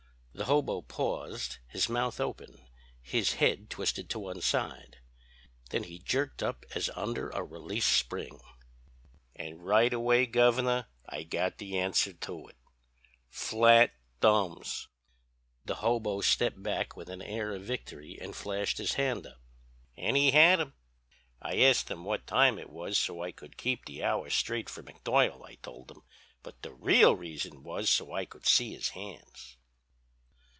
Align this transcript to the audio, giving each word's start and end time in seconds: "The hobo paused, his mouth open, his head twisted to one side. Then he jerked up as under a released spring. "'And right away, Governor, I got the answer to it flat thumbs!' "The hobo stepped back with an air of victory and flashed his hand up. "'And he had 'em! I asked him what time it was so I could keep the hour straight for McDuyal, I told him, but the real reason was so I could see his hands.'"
"The 0.33 0.45
hobo 0.45 0.81
paused, 0.81 1.57
his 1.67 1.87
mouth 1.87 2.19
open, 2.19 2.67
his 3.01 3.33
head 3.33 3.69
twisted 3.69 4.09
to 4.09 4.17
one 4.17 4.41
side. 4.41 4.97
Then 5.69 5.83
he 5.83 5.99
jerked 5.99 6.41
up 6.41 6.65
as 6.73 6.89
under 6.95 7.29
a 7.31 7.43
released 7.43 7.91
spring. 7.91 8.39
"'And 9.35 9.63
right 9.63 9.93
away, 9.93 10.25
Governor, 10.25 10.87
I 11.07 11.23
got 11.23 11.57
the 11.57 11.77
answer 11.77 12.13
to 12.13 12.47
it 12.47 12.55
flat 13.29 13.93
thumbs!' 14.21 14.87
"The 15.65 15.75
hobo 15.75 16.21
stepped 16.21 16.63
back 16.63 16.95
with 16.95 17.09
an 17.09 17.21
air 17.21 17.53
of 17.53 17.63
victory 17.63 18.17
and 18.19 18.35
flashed 18.35 18.77
his 18.79 18.93
hand 18.93 19.27
up. 19.27 19.39
"'And 19.97 20.15
he 20.15 20.31
had 20.31 20.61
'em! 20.61 20.73
I 21.41 21.59
asked 21.59 21.91
him 21.91 22.03
what 22.05 22.25
time 22.25 22.57
it 22.57 22.69
was 22.69 22.97
so 22.97 23.21
I 23.21 23.31
could 23.33 23.57
keep 23.57 23.85
the 23.85 24.03
hour 24.03 24.29
straight 24.31 24.69
for 24.69 24.81
McDuyal, 24.81 25.45
I 25.45 25.55
told 25.55 25.91
him, 25.91 26.01
but 26.41 26.63
the 26.63 26.73
real 26.73 27.15
reason 27.15 27.63
was 27.63 27.89
so 27.89 28.13
I 28.13 28.25
could 28.25 28.47
see 28.47 28.73
his 28.73 28.89
hands.'" 28.89 29.57